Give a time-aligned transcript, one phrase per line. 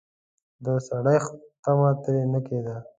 [0.63, 2.75] د سړښت تمه ترې نه کېده.